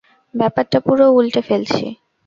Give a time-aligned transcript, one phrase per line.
[0.33, 1.85] ব্যাপারটা পুরো উল্টে ফেলছি।